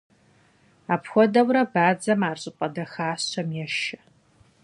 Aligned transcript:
Апхуэдэурэ 0.93 1.63
бадзэм 1.73 2.21
ар 2.29 2.37
щӏыпӏэ 2.41 2.67
дахащэм 2.73 3.49
ешэ. 3.65 3.99